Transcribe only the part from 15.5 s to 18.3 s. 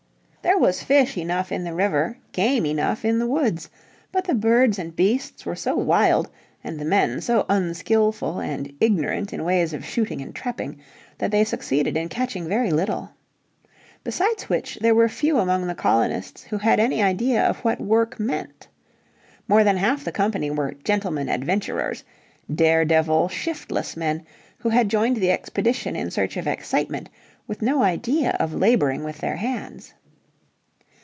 the colonists who had any idea of what work